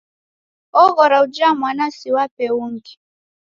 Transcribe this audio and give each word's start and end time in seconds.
Oghora 0.83 1.15
uja 1.25 1.47
mwana 1.59 1.85
siwape 1.97 2.45
ungi. 2.63 2.93